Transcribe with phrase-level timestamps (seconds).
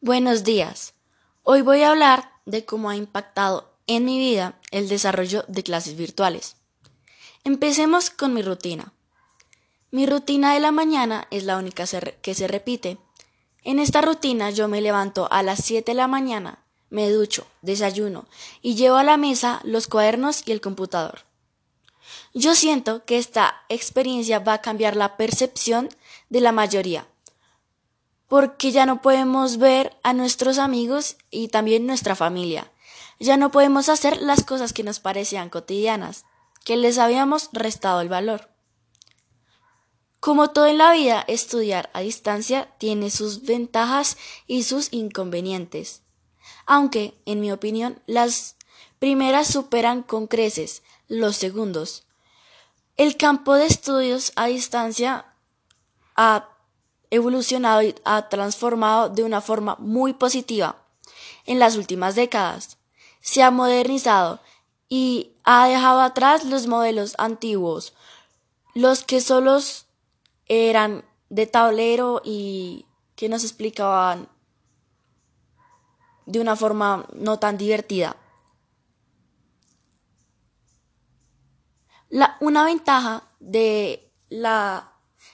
[0.00, 0.94] Buenos días.
[1.42, 5.96] Hoy voy a hablar de cómo ha impactado en mi vida el desarrollo de clases
[5.96, 6.54] virtuales.
[7.42, 8.92] Empecemos con mi rutina.
[9.90, 11.84] Mi rutina de la mañana es la única
[12.22, 12.98] que se repite.
[13.64, 18.28] En esta rutina yo me levanto a las 7 de la mañana, me ducho, desayuno
[18.62, 21.22] y llevo a la mesa los cuadernos y el computador.
[22.34, 25.88] Yo siento que esta experiencia va a cambiar la percepción
[26.28, 27.08] de la mayoría
[28.28, 32.70] porque ya no podemos ver a nuestros amigos y también nuestra familia.
[33.18, 36.24] Ya no podemos hacer las cosas que nos parecían cotidianas,
[36.64, 38.50] que les habíamos restado el valor.
[40.20, 44.16] Como todo en la vida, estudiar a distancia tiene sus ventajas
[44.46, 46.02] y sus inconvenientes.
[46.66, 48.56] Aunque, en mi opinión, las
[48.98, 52.04] primeras superan con creces los segundos.
[52.96, 55.32] El campo de estudios a distancia
[56.16, 56.57] ha
[57.10, 60.76] evolucionado y ha transformado de una forma muy positiva
[61.46, 62.78] en las últimas décadas.
[63.20, 64.40] Se ha modernizado
[64.88, 67.94] y ha dejado atrás los modelos antiguos,
[68.74, 69.86] los que solos
[70.46, 74.28] eran de tablero y que nos explicaban
[76.26, 78.16] de una forma no tan divertida.
[82.40, 84.92] Una ventaja de la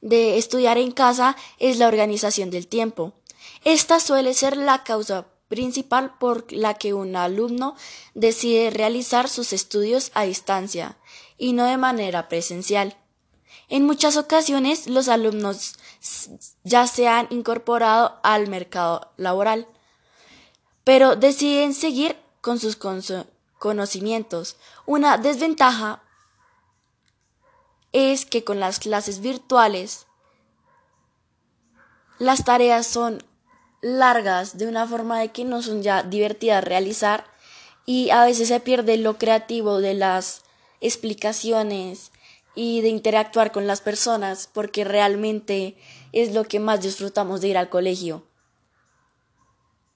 [0.00, 3.12] de estudiar en casa es la organización del tiempo.
[3.64, 7.76] Esta suele ser la causa principal por la que un alumno
[8.14, 10.96] decide realizar sus estudios a distancia
[11.38, 12.96] y no de manera presencial.
[13.68, 15.74] En muchas ocasiones los alumnos
[16.62, 19.66] ya se han incorporado al mercado laboral,
[20.84, 22.76] pero deciden seguir con sus
[23.58, 24.56] conocimientos.
[24.84, 26.02] Una desventaja
[27.96, 30.06] es que con las clases virtuales
[32.18, 33.24] las tareas son
[33.80, 37.24] largas de una forma de que no son ya divertidas realizar
[37.86, 40.42] y a veces se pierde lo creativo de las
[40.82, 42.12] explicaciones
[42.54, 45.74] y de interactuar con las personas porque realmente
[46.12, 48.26] es lo que más disfrutamos de ir al colegio.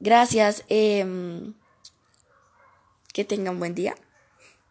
[0.00, 0.64] Gracias.
[0.68, 1.54] Em,
[3.12, 3.94] que tengan buen día.